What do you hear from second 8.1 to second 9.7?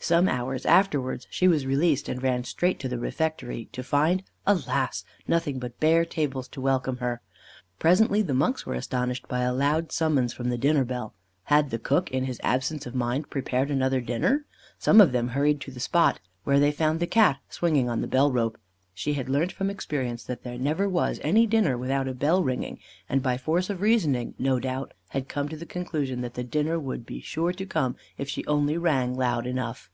the monks were astonished by a